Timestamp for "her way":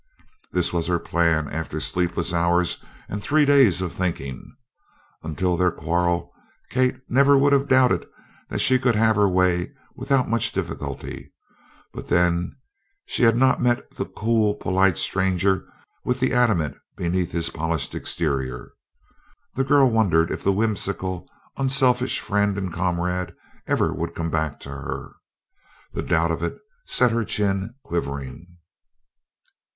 9.15-9.71